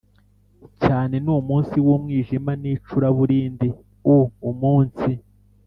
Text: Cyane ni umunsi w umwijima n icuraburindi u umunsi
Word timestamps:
Cyane 0.83 1.15
ni 1.23 1.31
umunsi 1.39 1.75
w 1.85 1.89
umwijima 1.95 2.51
n 2.61 2.63
icuraburindi 2.73 3.67
u 4.15 4.17
umunsi 4.49 5.09